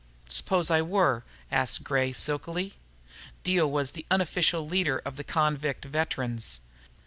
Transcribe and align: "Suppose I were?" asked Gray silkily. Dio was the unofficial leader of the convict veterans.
"Suppose 0.25 0.71
I 0.71 0.81
were?" 0.81 1.23
asked 1.51 1.83
Gray 1.83 2.11
silkily. 2.11 2.73
Dio 3.43 3.67
was 3.67 3.91
the 3.91 4.07
unofficial 4.09 4.67
leader 4.67 4.97
of 5.05 5.15
the 5.15 5.23
convict 5.23 5.85
veterans. 5.85 6.59